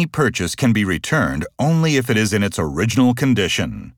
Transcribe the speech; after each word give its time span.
Any 0.00 0.06
purchase 0.06 0.54
can 0.54 0.72
be 0.72 0.82
returned 0.82 1.46
only 1.58 1.98
if 1.98 2.08
it 2.08 2.16
is 2.16 2.32
in 2.32 2.42
its 2.42 2.58
original 2.58 3.12
condition. 3.12 3.92